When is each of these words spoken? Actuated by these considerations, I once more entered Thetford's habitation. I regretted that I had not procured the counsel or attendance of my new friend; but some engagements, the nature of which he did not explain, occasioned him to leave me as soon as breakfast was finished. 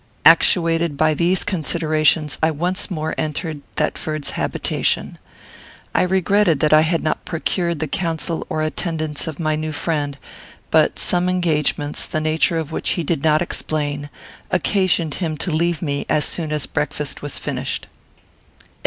Actuated 0.25 0.97
by 0.97 1.13
these 1.13 1.43
considerations, 1.43 2.39
I 2.41 2.49
once 2.49 2.89
more 2.89 3.13
entered 3.19 3.61
Thetford's 3.75 4.31
habitation. 4.31 5.19
I 5.93 6.01
regretted 6.01 6.59
that 6.61 6.73
I 6.73 6.81
had 6.81 7.03
not 7.03 7.23
procured 7.23 7.77
the 7.79 7.87
counsel 7.87 8.43
or 8.49 8.63
attendance 8.63 9.27
of 9.27 9.39
my 9.39 9.55
new 9.55 9.71
friend; 9.71 10.17
but 10.71 10.97
some 10.97 11.29
engagements, 11.29 12.07
the 12.07 12.19
nature 12.19 12.57
of 12.57 12.71
which 12.71 12.89
he 12.97 13.03
did 13.03 13.23
not 13.23 13.43
explain, 13.43 14.09
occasioned 14.49 15.13
him 15.21 15.37
to 15.37 15.51
leave 15.51 15.83
me 15.83 16.07
as 16.09 16.25
soon 16.25 16.51
as 16.51 16.65
breakfast 16.65 17.21
was 17.21 17.37
finished. 17.37 17.85